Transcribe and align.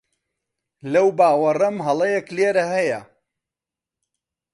لەو 0.91 1.07
باوەڕەم 1.17 1.77
هەڵەیەک 1.85 2.27
لێرە 2.37 2.65
هەیە. 2.73 3.01